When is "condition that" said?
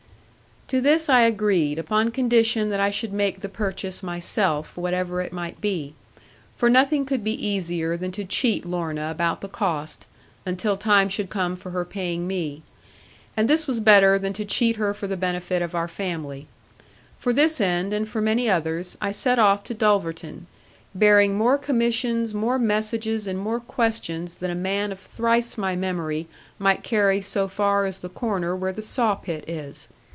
2.11-2.79